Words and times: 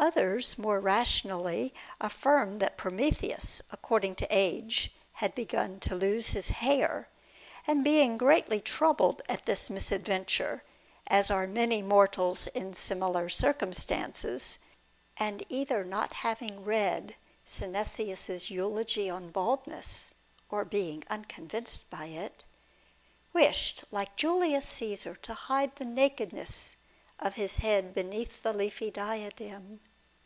Others, 0.00 0.56
more 0.56 0.78
rationally, 0.78 1.74
affirmed 2.00 2.60
that 2.60 2.76
Prometheus, 2.76 3.60
owing 3.90 4.14
to 4.14 4.28
age, 4.30 4.92
had 5.14 5.34
begun 5.34 5.80
to 5.80 5.96
lose 5.96 6.28
his 6.28 6.50
hair, 6.50 7.08
and 7.66 7.82
being 7.82 8.16
greatly 8.16 8.60
troubled 8.60 9.22
at 9.28 9.44
this 9.44 9.68
misadventure, 9.68 10.62
as 11.08 11.32
are 11.32 11.48
many 11.48 11.82
mortals 11.82 12.46
in 12.46 12.74
similar 12.74 13.28
cir 13.28 13.52
cumstances 13.52 14.58
(and 15.16 15.44
either 15.48 15.82
not 15.82 16.12
having 16.12 16.64
read 16.64 17.16
Synesius' 17.44 18.50
eulogy 18.50 19.10
y 19.10 19.10
on 19.16 19.32
baldness, 19.32 20.14
or 20.48 20.64
being 20.64 21.02
unconvinced 21.10 21.90
by 21.90 22.04
i't), 22.04 22.44
wished, 23.32 23.82
like 23.90 24.14
Julius 24.14 24.66
Caesar, 24.68 25.16
to 25.22 25.34
hide 25.34 25.74
the 25.74 25.84
nakedness 25.84 26.76
of 27.20 27.34
his 27.34 27.56
head 27.56 27.92
beneath 27.92 28.44
the 28.44 28.52
leafy 28.52 28.92
diadem. 28.92 29.80